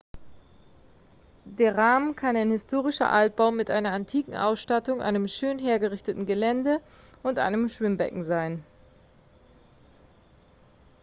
[1.45, 6.81] der rahmen kann ein historischer altbau mit einer antiken austattung einem schön hergerichteten gelände
[7.21, 8.63] und einem schwimmbecken sein